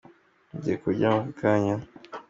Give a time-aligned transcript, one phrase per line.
[0.55, 1.75] Ngiye kuryama aka kanya.